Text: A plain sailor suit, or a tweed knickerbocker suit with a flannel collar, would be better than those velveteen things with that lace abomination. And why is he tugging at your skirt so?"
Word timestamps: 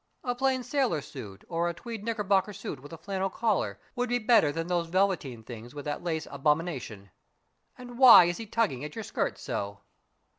A 0.23 0.33
plain 0.33 0.63
sailor 0.63 0.99
suit, 0.99 1.43
or 1.47 1.69
a 1.69 1.75
tweed 1.75 2.03
knickerbocker 2.03 2.53
suit 2.53 2.79
with 2.79 2.91
a 2.91 2.97
flannel 2.97 3.29
collar, 3.29 3.79
would 3.95 4.09
be 4.09 4.17
better 4.17 4.51
than 4.51 4.65
those 4.65 4.87
velveteen 4.87 5.43
things 5.43 5.75
with 5.75 5.85
that 5.85 6.01
lace 6.01 6.25
abomination. 6.31 7.11
And 7.77 7.99
why 7.99 8.25
is 8.25 8.37
he 8.37 8.47
tugging 8.47 8.83
at 8.83 8.95
your 8.95 9.03
skirt 9.03 9.37
so?" 9.37 9.81